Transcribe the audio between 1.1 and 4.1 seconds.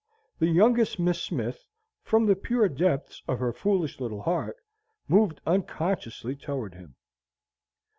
Smith, from the pure depths of her foolish